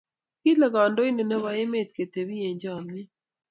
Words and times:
Kile 0.41 0.65
kandoindet 0.73 1.27
nebo 1.27 1.47
emet 1.61 1.89
ketebi 1.95 2.35
eng 2.47 2.59
chamyet 2.61 3.09